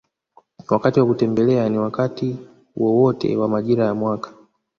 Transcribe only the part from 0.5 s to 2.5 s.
Wakati wa kutembelea ni wakati